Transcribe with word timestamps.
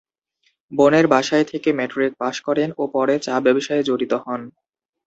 বোনের 0.71 1.05
বাসায় 1.07 1.45
থেকে 1.45 1.69
মেট্রিক 1.79 2.13
পাস 2.21 2.35
করেন 2.47 2.69
ও 2.77 2.93
পরে 2.93 3.15
চা 3.25 3.35
ব্যবসায়ে 3.45 3.87
জড়িত 3.89 4.13
হন। 4.23 4.41